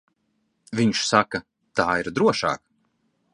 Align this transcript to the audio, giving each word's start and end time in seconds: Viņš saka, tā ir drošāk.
Viņš 0.79 1.01
saka, 1.09 1.41
tā 1.81 1.87
ir 2.05 2.11
drošāk. 2.17 2.65